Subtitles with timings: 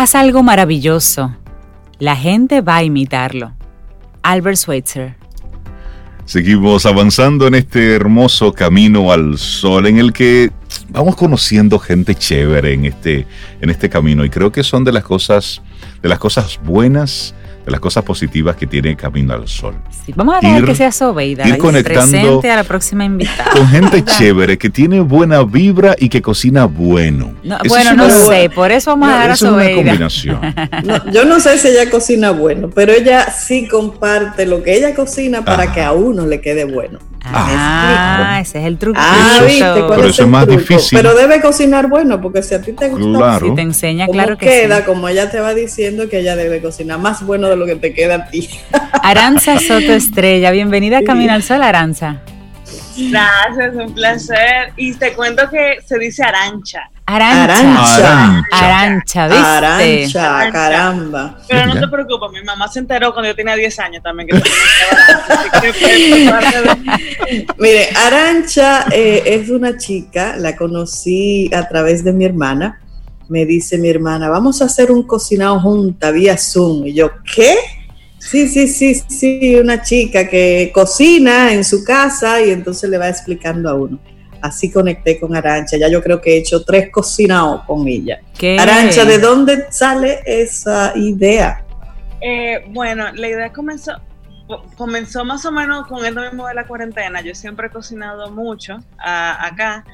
[0.00, 1.36] Haz algo maravilloso.
[1.98, 3.52] La gente va a imitarlo.
[4.22, 5.14] Albert Schweitzer.
[6.24, 10.52] Seguimos avanzando en este hermoso camino al sol en el que
[10.88, 13.26] vamos conociendo gente chévere en este,
[13.60, 15.60] en este camino y creo que son de las cosas,
[16.00, 17.34] de las cosas buenas
[17.70, 19.76] de las cosas positivas que tiene Camino al Sol.
[20.16, 23.50] vamos a dejar que sea Sobeida ir conectando presente a la próxima invitada.
[23.52, 27.34] Con gente chévere que tiene buena vibra y que cocina bueno.
[27.68, 29.70] bueno, no sé, por eso vamos a dejar a Sobeida.
[29.70, 30.40] Es una combinación.
[31.12, 35.44] yo no sé si ella cocina bueno, pero ella sí comparte lo que ella cocina
[35.44, 36.98] para que a uno le quede bueno.
[37.24, 38.98] Ah, ese es el truco.
[39.00, 40.98] Ah, viste, pero eso es, más difícil.
[40.98, 44.46] Pero debe cocinar bueno, porque si a ti te gusta, si te enseña, claro que
[44.46, 47.76] queda, como ella te va diciendo que ella debe cocinar más bueno de lo que
[47.76, 48.48] te queda a ti.
[49.02, 52.20] Aranza Soto Estrella, bienvenida a Camino al Sol, Aranza.
[53.08, 54.72] Gracias, un placer.
[54.76, 56.90] Y te cuento que se dice arancha.
[57.06, 58.42] Arancha.
[58.52, 59.28] Arancha.
[59.28, 59.42] ¿viste?
[59.42, 61.38] Arancha, caramba.
[61.48, 64.34] Pero no te preocupes, mi mamá se enteró cuando yo tenía 10 años también que
[67.58, 72.80] Mire, Arancha eh, es una chica, la conocí a través de mi hermana.
[73.28, 76.86] Me dice mi hermana, vamos a hacer un cocinado junta vía Zoom.
[76.86, 77.56] Y yo, ¿qué?
[78.20, 83.08] Sí, sí, sí, sí, una chica que cocina en su casa y entonces le va
[83.08, 83.98] explicando a uno
[84.42, 85.76] así conecté con Arancha.
[85.76, 88.20] Ya yo creo que he hecho tres cocinados con ella.
[88.38, 88.58] ¿Qué?
[88.58, 91.64] Arancha, ¿de dónde sale esa idea?
[92.20, 93.92] Eh, bueno, la idea comenzó,
[94.76, 97.20] comenzó más o menos con el mismo de la cuarentena.
[97.20, 99.84] Yo siempre he cocinado mucho acá,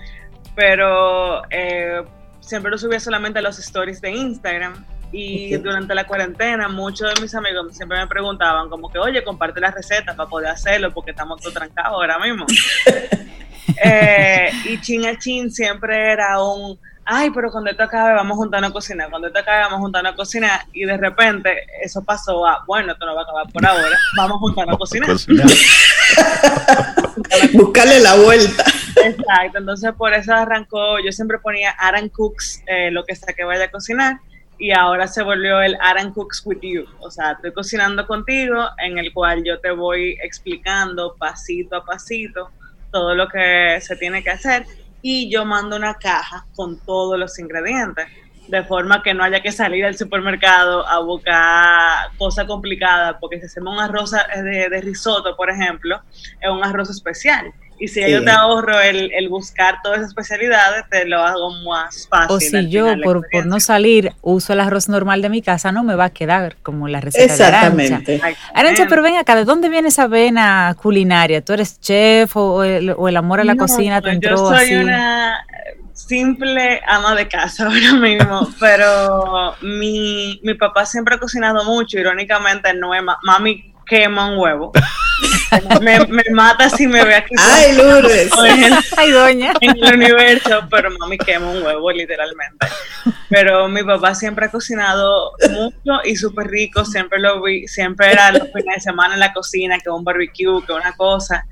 [0.55, 2.03] pero eh,
[2.41, 4.85] siempre lo subía solamente a los stories de Instagram.
[5.13, 9.61] Y durante la cuarentena, muchos de mis amigos siempre me preguntaban, como que, oye, comparte
[9.61, 12.47] las recetas para poder hacerlo, porque estamos todos trancados ahora mismo.
[13.85, 18.67] Eh, y chin a chin siempre era un, ay, pero cuando esto acabe vamos juntando
[18.69, 22.65] a cocinar, cuando esto acabe vamos juntando a cocinar, y de repente eso pasó a,
[22.67, 25.11] bueno, esto no va a acabar por ahora, vamos juntando a cocinar.
[27.53, 28.65] Buscarle la vuelta.
[29.05, 33.45] Exacto, entonces por eso arrancó, yo siempre ponía Aran Cooks, eh, lo que sea que
[33.45, 34.21] vaya a cocinar,
[34.59, 36.85] y ahora se volvió el Aran Cooks with You.
[37.01, 42.51] O sea, estoy cocinando contigo, en el cual yo te voy explicando pasito a pasito
[42.91, 44.65] todo lo que se tiene que hacer
[45.03, 48.07] y yo mando una caja con todos los ingredientes,
[48.49, 53.47] de forma que no haya que salir al supermercado a buscar cosas complicadas, porque si
[53.47, 56.01] hacemos un arroz de, de risotto, por ejemplo,
[56.41, 60.85] es un arroz especial y si yo te ahorro el, el, buscar todas esas especialidades,
[60.91, 62.37] te lo hago más fácil.
[62.37, 65.83] O si yo, por, por, no salir, uso el arroz normal de mi casa, no
[65.85, 68.01] me va a quedar como la receta de Arancha.
[68.55, 71.43] Arancha, pero ven acá, ¿de dónde viene esa vena culinaria?
[71.43, 74.75] ¿Tú eres chef o el, o el amor a la cocina te entró Yo soy
[74.77, 75.45] una
[75.93, 82.73] simple ama de casa ahora mismo, pero mi, mi papá siempre ha cocinado mucho, irónicamente
[82.75, 84.73] no es mami quema un huevo.
[85.81, 87.35] me, mata si me ve aquí.
[87.39, 88.31] Ay, Lourdes.
[88.97, 89.53] Ay, doña.
[89.61, 92.67] En el universo, pero mami quema un huevo, literalmente.
[93.29, 96.85] Pero mi papá siempre ha cocinado mucho y súper rico.
[96.85, 100.65] Siempre lo vi, siempre era los fines de semana en la cocina, que un barbecue,
[100.67, 101.45] que una cosa.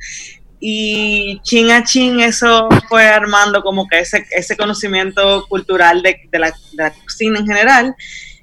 [0.60, 6.38] Y chin a chin eso fue armando como que ese, ese conocimiento cultural de, de,
[6.38, 7.94] la, de la cocina en general.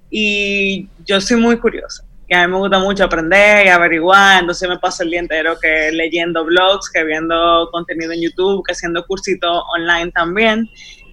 [0.10, 4.70] Y yo soy muy curiosa que a mí me gusta mucho aprender y averiguar, entonces
[4.70, 9.06] me paso el día entero que leyendo blogs, que viendo contenido en YouTube, que haciendo
[9.06, 10.70] cursito online también,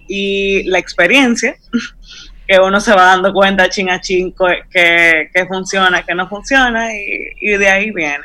[0.07, 1.57] y la experiencia,
[2.47, 4.33] que uno se va dando cuenta chin a chin
[4.71, 8.23] que, que funciona, que no funciona, y, de ahí viene.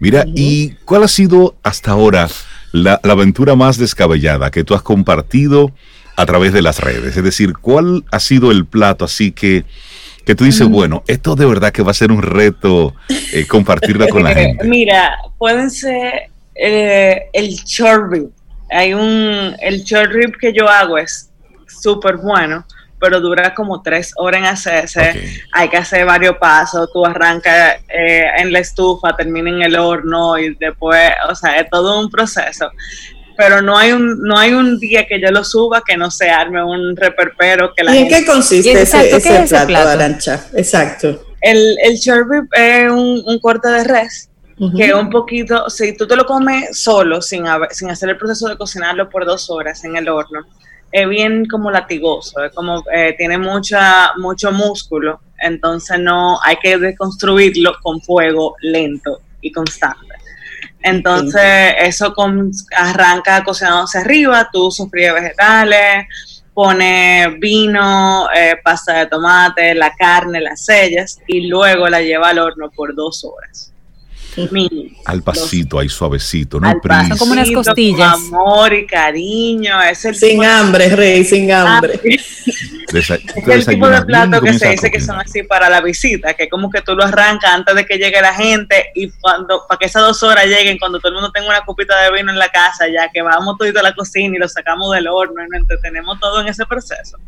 [0.00, 2.26] Mira, ¿y cuál ha sido hasta ahora
[2.72, 5.70] la, la aventura más descabellada que tú has compartido
[6.16, 7.16] a través de las redes?
[7.16, 9.64] Es decir, ¿cuál ha sido el plato así que
[10.24, 12.94] que tú dices, bueno, esto de verdad que va a ser un reto
[13.32, 14.64] eh, compartirlo con la gente?
[14.66, 18.30] Mira, pueden ser eh, el short rib.
[18.70, 21.30] Hay un, el short rib que yo hago es
[21.66, 22.64] súper bueno,
[23.00, 25.42] pero dura como tres horas en hacerse.
[25.52, 26.88] Hay que hacer varios pasos.
[26.92, 31.68] Tú arrancas eh, en la estufa, termina en el horno y después, o sea, es
[31.68, 32.70] todo un proceso
[33.42, 36.30] pero no hay un no hay un día que yo lo suba que no se
[36.30, 39.16] arme un reperpero que la ¿Y en qué consiste ese,
[39.66, 40.46] plato, de Arancha?
[40.54, 41.24] Exacto.
[41.40, 44.30] El, el es un, corte de res
[44.76, 48.56] que un poquito, si tú te lo comes solo, sin, sin hacer el proceso de
[48.56, 50.46] cocinarlo por dos horas en el horno,
[50.92, 56.78] es bien como latigoso, es como eh, tiene mucha mucho músculo, entonces no hay que
[56.78, 60.14] deconstruirlo con fuego lento y constante.
[60.82, 66.06] Entonces, eso con, arranca cocinándose arriba, tú sofríes vegetales,
[66.54, 72.38] pone vino, eh, pasta de tomate, la carne, las sellas y luego la lleva al
[72.38, 73.71] horno por dos horas.
[75.04, 78.14] Al pasito, ahí suavecito, no Son como unas costillas.
[78.14, 79.80] amor y cariño.
[79.82, 82.00] Es el sin hambre, Rey, sin hambre.
[82.04, 86.48] es el tipo de plato que se dice que son así para la visita, que
[86.48, 89.86] como que tú lo arrancas antes de que llegue la gente y cuando para que
[89.86, 92.48] esas dos horas lleguen, cuando todo el mundo tenga una copita de vino en la
[92.48, 95.60] casa, ya que vamos todo a la cocina y lo sacamos del horno y nos
[95.60, 97.18] entretenemos todo en ese proceso.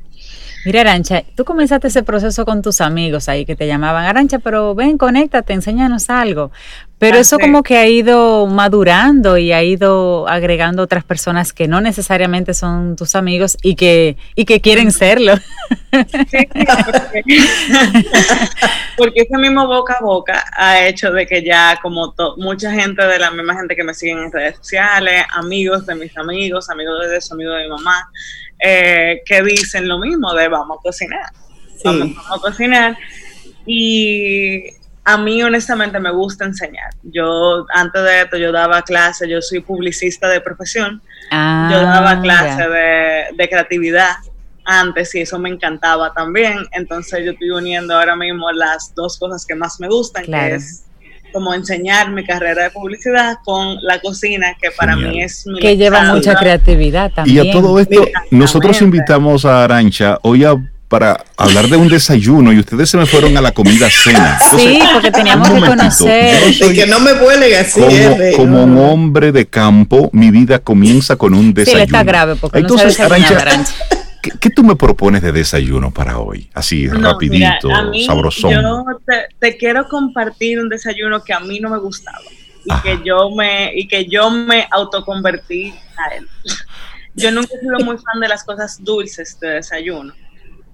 [0.64, 4.75] Mira, Arancha, tú comenzaste ese proceso con tus amigos ahí que te llamaban, Arancha, pero
[4.75, 6.50] ven, conéctate, enséñanos algo.
[6.99, 11.82] Pero eso como que ha ido madurando y ha ido agregando otras personas que no
[11.82, 15.34] necesariamente son tus amigos y que, y que quieren serlo.
[15.94, 16.49] Sí,
[18.96, 23.20] porque, ese mismo boca a boca ha hecho de que ya como mucha gente de
[23.20, 27.20] la misma gente que me siguen en redes sociales, amigos de mis amigos, amigos de
[27.20, 28.10] su amigo de mi mamá,
[28.59, 31.27] eh, que dicen lo mismo de vamos a cocinar,
[31.85, 32.97] vamos, a cocinar.
[33.67, 34.65] Y
[35.05, 36.91] a mí honestamente me gusta enseñar.
[37.03, 42.21] Yo antes de esto yo daba clases, yo soy publicista de profesión, ah, yo daba
[42.21, 42.67] clases
[43.37, 44.17] de, creatividad
[44.65, 46.67] antes y eso me encantaba también.
[46.73, 50.85] Entonces yo estoy uniendo ahora mismo las dos cosas que más me gustan, que es
[51.34, 55.58] como enseñar mi carrera de publicidad con la cocina, que para mí es mi...
[55.58, 57.46] Que lleva mucha creatividad también.
[57.46, 60.54] Y a todo esto, nosotros invitamos a Arancha hoy a
[60.88, 64.38] para hablar de un desayuno y ustedes se me fueron a la comida cena.
[64.56, 66.54] sí, porque teníamos que conocer.
[66.72, 67.81] que no me vuelen así.
[68.36, 71.84] Como, un hombre de campo, mi vida comienza con un desayuno.
[71.84, 73.64] Sí, está grave porque Entonces, no Arancha,
[74.41, 76.49] ¿Qué, tú me propones de desayuno para hoy?
[76.55, 77.69] Así, rapidito,
[78.06, 78.53] sabrosón.
[78.53, 78.85] Yo
[79.38, 82.25] te, quiero compartir un desayuno que a mí no me gustaba
[82.65, 86.29] y que yo me y que yo me autoconvertí a él.
[87.15, 90.15] Yo nunca he sido muy fan de las cosas dulces de desayuno.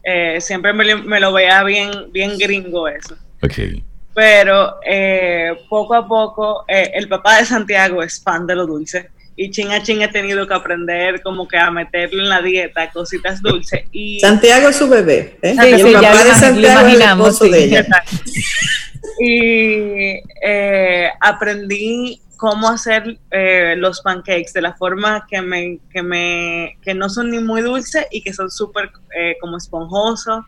[0.03, 3.17] Eh, siempre me, lo veía bien, bien gringo eso.
[3.43, 3.85] Okay.
[4.15, 9.11] Pero eh, poco a poco, eh, el papá de Santiago es fan de lo dulce
[9.43, 12.91] y ching a ching he tenido que aprender como que a meterlo en la dieta,
[12.91, 13.85] cositas dulces.
[13.91, 15.57] Y Santiago es su bebé, ¿eh?
[15.59, 17.87] Sí, el papá de Santiago es el esposo de ella.
[19.19, 26.77] Y eh, aprendí cómo hacer eh, los pancakes de la forma que me, que me
[26.83, 30.45] que no son ni muy dulces y que son súper eh, como esponjosos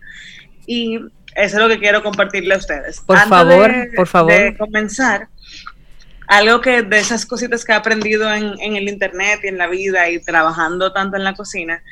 [0.66, 0.98] y
[1.34, 3.00] eso es lo que quiero compartirle a ustedes.
[3.00, 4.32] Por favor, por favor.
[4.32, 5.28] De comenzar,
[6.32, 10.08] algo que de esas cositas que he aprendido en, el internet y en la vida
[10.08, 11.82] y trabajando tanto en la cocina,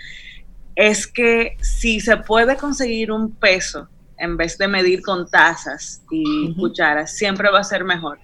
[0.75, 6.55] es que si se puede conseguir un peso en vez de medir con tazas y
[6.55, 8.19] cucharas, siempre va a ser mejor.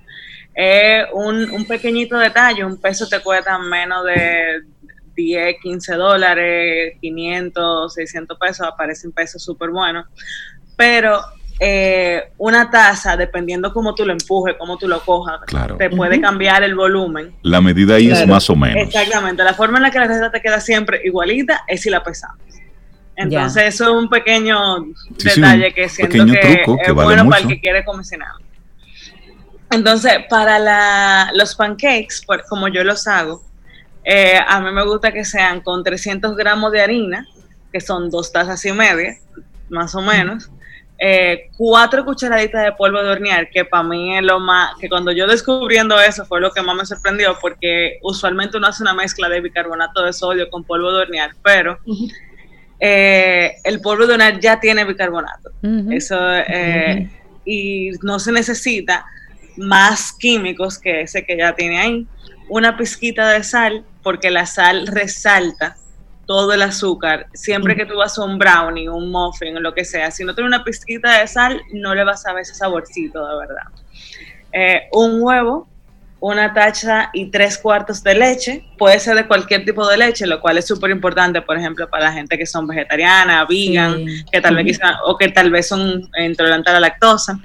[1.13, 4.63] un, un, pequeñito detalle, un peso te cuesta menos de
[5.17, 10.07] 10, 15 dólares, 500, 600 pesos, aparece un peso súper bueno,
[10.79, 11.21] pero
[11.59, 15.41] eh, una taza, dependiendo cómo tú lo empujes, cómo tú lo cojas,
[15.79, 17.35] te puede cambiar el volumen.
[17.43, 18.83] La medida ahí es más o menos.
[18.83, 22.03] Exactamente, la forma en la que la receta te queda siempre igualita es si la
[22.03, 22.39] pesamos.
[23.17, 24.87] Entonces eso es un pequeño
[25.25, 28.33] detalle que siento que, es bueno para el que quiere cocinar.
[29.71, 33.43] Entonces, para la, los pancakes, como yo los hago,
[34.05, 37.27] eh, a mí me gusta que sean con 300 gramos de harina,
[37.73, 39.17] que son dos tazas y media,
[39.69, 40.51] más o menos,
[40.99, 45.13] eh, cuatro cucharaditas de polvo de hornear, que para mí es lo más, que cuando
[45.13, 49.29] yo descubriendo eso fue lo que más me sorprendió, porque usualmente uno hace una mezcla
[49.29, 51.79] de bicarbonato de sodio con polvo de hornear, pero
[52.81, 55.51] eh, el polvo de hornear ya tiene bicarbonato.
[55.91, 57.11] Eso, eh,
[57.45, 59.05] y no se necesita
[59.57, 62.07] más químicos que ese que ya tiene ahí.
[62.49, 65.77] Una pizquita de sal, porque la sal resalta
[66.27, 67.27] todo el azúcar.
[67.33, 70.49] Siempre que tú vas a un brownie, un muffin, lo que sea, si no tiene
[70.49, 73.63] una pizquita de sal, no le vas a ver ese saborcito de verdad.
[74.53, 75.69] Eh, un huevo,
[76.21, 78.65] una tacha y tres cuartos de leche.
[78.79, 82.07] Puede ser de cualquier tipo de leche, lo cual es súper importante, por ejemplo, para
[82.07, 86.71] la gente que son vegetariana, vegan, que tal vez o que tal vez son intolerantes
[86.71, 87.39] a la lactosa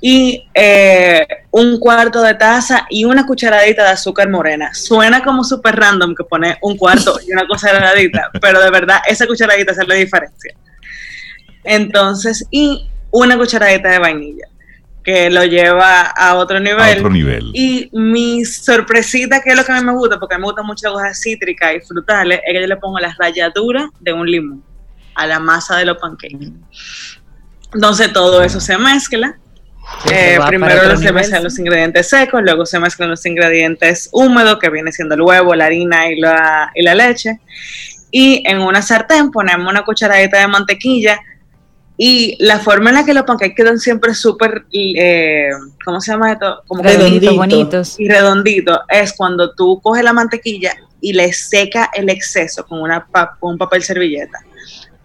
[0.00, 4.72] y eh, un cuarto de taza y una cucharadita de azúcar morena.
[4.72, 9.26] Suena como súper random que pone un cuarto y una cucharadita, pero de verdad esa
[9.26, 10.54] cucharadita hace la diferencia.
[11.64, 14.46] Entonces, y una cucharadita de vainilla,
[15.04, 16.98] que lo lleva a otro nivel.
[16.98, 17.50] otro nivel.
[17.52, 20.46] Y mi sorpresita, que es lo que a mí me gusta, porque a mí me
[20.46, 24.12] gusta mucho las hojas cítricas y frutales, es que yo le pongo las ralladuras de
[24.14, 24.64] un limón
[25.14, 26.52] a la masa de los pancakes.
[27.74, 29.38] Entonces todo eso se mezcla
[30.10, 34.92] eh, primero se mezclan los ingredientes secos, luego se mezclan los ingredientes húmedos, que viene
[34.92, 37.40] siendo el huevo, la harina y la, y la leche.
[38.10, 41.20] y en una sartén ponemos una cucharadita de mantequilla
[42.02, 45.50] y la forma en la que los pancakes quedan siempre súper, eh,
[45.84, 46.62] ¿cómo se llama esto?
[46.66, 48.00] Como bonitos.
[48.00, 50.72] Y redonditos, es cuando tú coges la mantequilla
[51.02, 53.06] y le seca el exceso con, una
[53.38, 54.38] con un papel servilleta.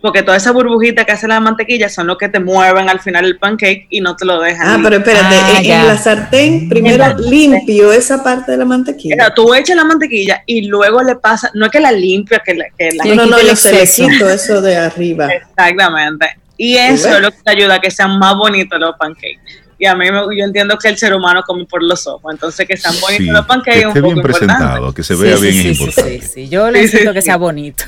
[0.06, 3.26] Porque toda esa burbujita que hace la mantequilla son los que te mueven al final
[3.26, 4.68] el pancake y no te lo dejan.
[4.68, 9.34] Ah, pero espérate, ah, en, la sartén primero limpio esa parte de la mantequilla.
[9.34, 12.66] tú echas la mantequilla y luego le pasa, no es que la limpia, que la...
[12.78, 15.26] Que la no, no, yo se le quito eso de arriba.
[15.26, 16.38] Exactamente.
[16.56, 19.40] Y eso es lo que te ayuda a que sean más bonitos los pancakes.
[19.80, 22.78] Y a mí yo entiendo que el ser humano come por los ojos, entonces que
[22.78, 26.22] sean bonitos los pancakes que esté bien presentado, que se vea bien es importante.
[26.22, 27.86] Sí, sí, yo necesito que sea bonito.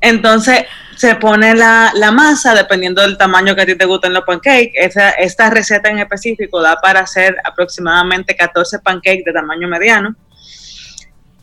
[0.00, 0.64] Entonces
[0.96, 4.72] se pone la, masa dependiendo del tamaño que a ti te gusten los pancakes.
[4.74, 10.16] Esta, esta receta en específico da para hacer aproximadamente 14 pancakes de tamaño mediano.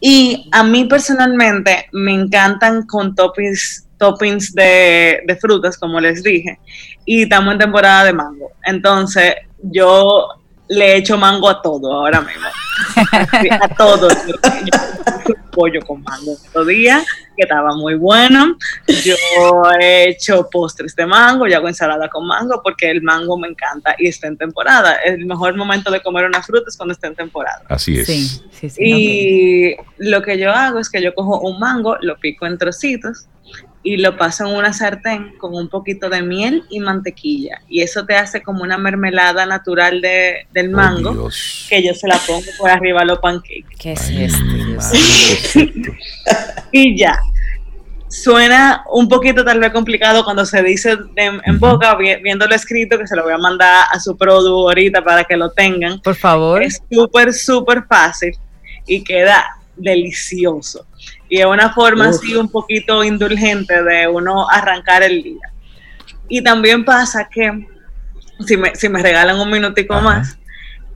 [0.01, 6.59] Y a mí personalmente me encantan con toppings toppings de, de, frutas, como les dije,
[7.05, 8.51] y estamos en temporada de mango.
[8.61, 10.27] Entonces, yo
[10.67, 12.47] le echo mango a todo ahora mismo.
[13.61, 14.07] a todo.
[15.51, 17.03] pollo con mango otro día,
[17.35, 18.57] que estaba muy bueno.
[19.03, 19.15] Yo
[19.79, 23.95] he hecho postres de mango, yo hago ensalada con mango porque el mango me encanta
[23.97, 24.97] y está en temporada.
[25.05, 27.63] El mejor momento de comer una fruta es cuando está en temporada.
[27.69, 28.05] Así es.
[28.05, 32.17] Sí, sí, sí, y lo que yo hago es que yo cojo un mango, lo
[32.17, 33.27] pico en trocitos
[33.85, 37.61] y lo paso en una sartén con un poquito de miel y mantequilla.
[37.69, 41.29] Y eso te hace como una mermelada natural de, del mango,
[41.69, 43.77] que yo se la pongo por arriba a los pancakes.
[43.79, 45.59] ¿Qué es esto?
[46.71, 47.21] y ya.
[48.07, 53.05] Suena un poquito tal vez complicado cuando se dice en boca, viendo lo escrito, que
[53.05, 55.99] se lo voy a mandar a su produ ahorita para que lo tengan.
[56.01, 56.63] Por favor.
[56.63, 58.31] Es súper, súper fácil
[58.87, 60.87] y queda delicioso.
[61.29, 65.51] Y es una forma así un poquito indulgente de uno arrancar el día.
[66.27, 67.67] Y también pasa que,
[68.45, 70.37] si me, si me regalan un minutico más,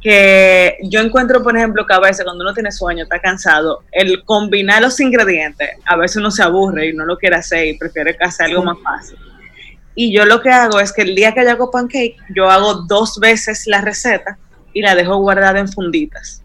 [0.02, 4.24] que yo encuentro, por ejemplo, que a veces cuando uno tiene sueño, está cansado, el
[4.24, 8.16] combinar los ingredientes, a veces uno se aburre y no lo quiere hacer y prefiere
[8.22, 9.18] hacer algo más fácil.
[9.96, 12.86] Y yo lo que hago es que el día que yo hago pancake, yo hago
[12.88, 14.38] dos veces la receta
[14.74, 16.42] y la dejo guardada en funditas.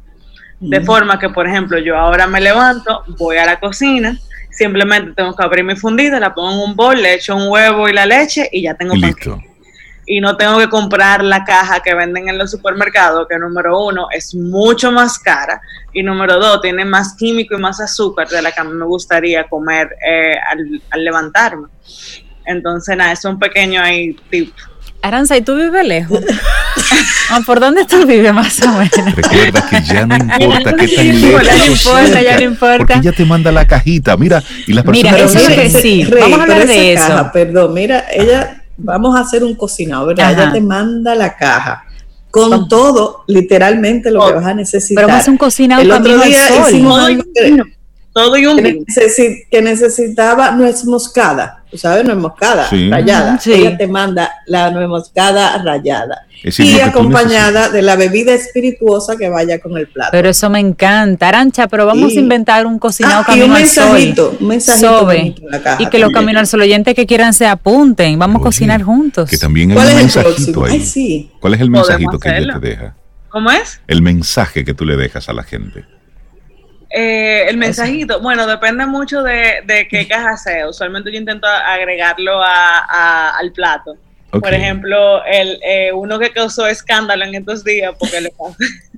[0.66, 4.18] De forma que, por ejemplo, yo ahora me levanto, voy a la cocina,
[4.50, 7.88] simplemente tengo que abrir mi fundita, la pongo en un bol, le echo un huevo
[7.88, 9.38] y la leche y ya tengo Listo.
[10.06, 14.08] Y no tengo que comprar la caja que venden en los supermercados, que número uno
[14.10, 15.60] es mucho más cara
[15.92, 18.84] y número dos tiene más químico y más azúcar de la que a mí me
[18.84, 21.68] gustaría comer eh, al, al levantarme.
[22.46, 24.52] Entonces, nada, es un pequeño ahí tip
[25.04, 26.20] Aranza, ¿y tú vives lejos?
[27.30, 29.14] Ah, ¿Por dónde tú vives más o menos?
[29.16, 31.42] Recuerda que ya no importa qué tan lejos.
[31.42, 32.76] Ya no importa, ya no importa.
[32.76, 35.12] Porque ella te manda la cajita, mira, y las personas...
[35.14, 37.30] Mira, eso es que sí, vamos a hablar de eso.
[37.32, 40.32] perdón, mira, ella, vamos a hacer un cocinado, ¿verdad?
[40.32, 41.84] Ella te manda la caja
[42.30, 44.96] con todo, literalmente lo que vas a necesitar.
[44.96, 47.10] Pero vamos a hacer un cocinado El otro día hicimos
[48.14, 48.58] todo y un
[49.50, 53.36] que, necesitaba nuez moscada, tú sabes, nuez moscada rayada.
[53.46, 56.24] Ella te manda la nuez moscada rayada.
[56.44, 60.10] y acompañada de la bebida espirituosa que vaya con el plato.
[60.12, 63.54] Pero eso me encanta, Arancha, pero vamos a inventar un cocinado ah, camino y un
[63.54, 65.08] mensajito, un mensajito
[65.80, 69.28] y que los caminos al oyentes que quieran se apunten, vamos a cocinar juntos.
[69.28, 71.32] Que también hay un mensajito ahí.
[71.40, 72.94] ¿Cuál es el mensajito que ella te deja?
[73.30, 73.80] ¿Cómo es?
[73.88, 75.84] El mensaje que tú le dejas a la gente.
[76.96, 80.68] Eh, el mensajito, bueno, depende mucho de, de, qué caja sea.
[80.68, 83.96] Usualmente yo intento agregarlo a, al plato.
[84.30, 88.32] Por ejemplo, el, eh, uno que causó escándalo en estos días, porque, le,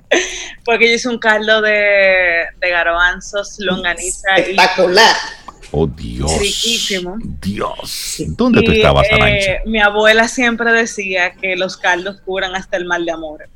[0.64, 4.34] porque yo hice un caldo de, de garbanzos, longaniza.
[4.36, 5.16] Espectacular.
[5.72, 6.38] Oh Dios.
[6.38, 7.16] Riquísimo.
[7.18, 8.16] Dios.
[8.28, 13.04] ¿Dónde tú estabas, eh, Mi abuela siempre decía que los caldos curan hasta el mal
[13.04, 13.48] de amor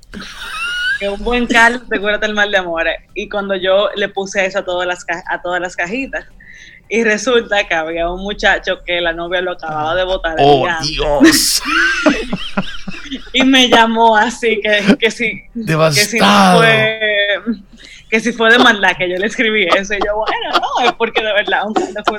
[1.01, 2.87] que un buen caldo te cura el mal de amor.
[3.15, 6.27] Y cuando yo le puse eso a todas las, a todas las cajitas,
[6.89, 10.37] y resulta que había un muchacho que la novia lo acababa de botar.
[10.39, 11.63] ¡Oh, Dios!
[13.33, 17.41] y me llamó así, que, que si, que si fue
[18.11, 20.93] que si fue de maldad que yo le escribí eso, y yo, bueno, no, es
[20.95, 22.19] porque de verdad un caldo fue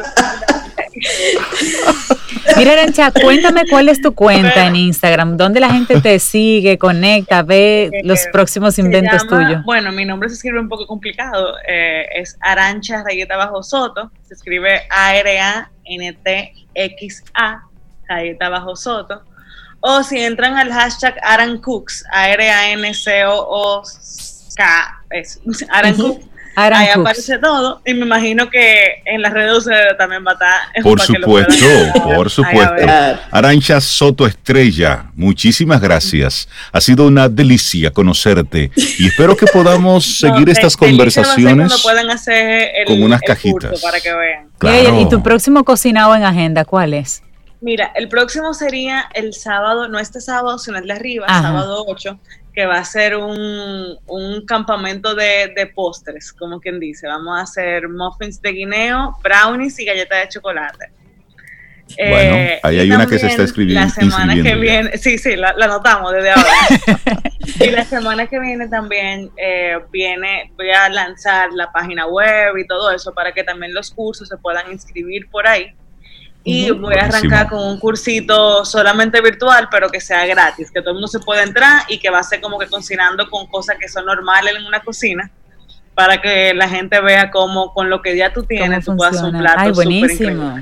[2.57, 7.43] Mira, Arancha, cuéntame cuál es tu cuenta en Instagram, dónde la gente te sigue, conecta,
[7.43, 9.63] ve los próximos inventos tuyos.
[9.63, 14.33] Bueno, mi nombre se escribe un poco complicado, eh, es Arancha Rayeta Bajo Soto, se
[14.33, 15.67] escribe A-R-A-N-T-X-A,
[18.07, 19.23] Rayeta Bajo Soto.
[19.79, 22.93] O si entran al hashtag Aran Cooks, A-R-A-N-C-O-O-K,
[25.69, 29.65] Aran Cooks Ahí aparece todo y me imagino que en las redes
[29.97, 30.83] también va a estar.
[30.83, 31.65] Por supuesto,
[32.03, 32.85] por supuesto.
[33.31, 36.47] Arancha Soto Estrella, muchísimas gracias.
[36.71, 41.83] Ha sido una delicia conocerte y espero que podamos seguir estas conversaciones
[42.87, 43.81] con unas cajitas.
[43.81, 44.99] Para que vean.
[44.99, 47.23] ¿Y tu próximo cocinado en agenda cuál es?
[47.61, 52.19] Mira, el próximo sería el sábado, no este sábado, sino el de arriba, sábado 8,
[52.53, 57.07] que va a ser un, campamento de, postres, como quien dice.
[57.07, 60.91] Vamos a hacer muffins de guineo, brownies y galletas de chocolate.
[61.97, 63.83] Bueno, eh, ahí hay una que se está escribiendo.
[63.83, 66.51] La semana que viene, sí, sí, la, anotamos desde ahora.
[67.59, 72.65] y la semana que viene también eh, viene, voy a lanzar la página web y
[72.65, 75.75] todo eso para que también los cursos se puedan inscribir por ahí
[76.43, 80.91] y voy a arrancar con un cursito solamente virtual, pero que sea gratis, que todo
[80.91, 83.77] el mundo se pueda entrar y que va a ser como que cocinando con cosas
[83.79, 85.29] que son normales en una cocina,
[85.93, 89.37] para que la gente vea cómo con lo que ya tú tienes tú puedas un
[89.37, 90.59] plato Ay, buenísimo.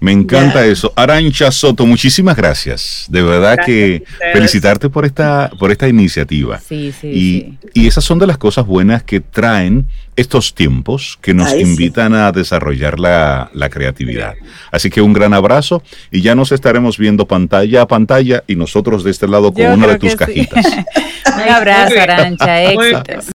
[0.00, 0.92] Me encanta eso.
[0.96, 3.06] Arancha Soto, muchísimas gracias.
[3.08, 4.02] De verdad que
[4.32, 6.58] felicitarte por esta, por esta iniciativa.
[6.58, 11.34] Sí, sí, y, y, esas son de las cosas buenas que traen estos tiempos que
[11.34, 14.34] nos invitan a desarrollar la, la, creatividad.
[14.70, 19.02] Así que un gran abrazo y ya nos estaremos viendo pantalla a pantalla y nosotros
[19.04, 20.66] de este lado con una de tus cajitas.
[21.36, 22.62] un abrazo, Arancha.
[22.62, 23.26] Éxitos.